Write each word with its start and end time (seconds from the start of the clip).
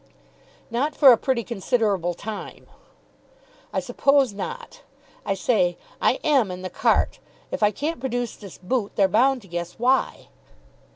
"Not 0.71 0.95
for 0.95 1.11
a 1.11 1.17
pretty 1.17 1.43
considerable 1.43 2.15
time." 2.15 2.65
"I 3.71 3.79
suppose 3.79 4.33
not. 4.33 4.81
I 5.27 5.35
say, 5.35 5.77
I 6.01 6.13
am 6.23 6.49
in 6.49 6.63
the 6.63 6.71
cart. 6.71 7.19
If 7.51 7.61
I 7.61 7.69
can't 7.69 7.99
produce 7.99 8.35
this 8.35 8.57
boot, 8.57 8.93
they're 8.95 9.07
bound 9.07 9.43
to 9.43 9.47
guess 9.47 9.73
why." 9.77 10.29